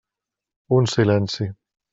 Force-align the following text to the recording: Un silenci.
Un 0.79 0.89
silenci. 0.95 1.51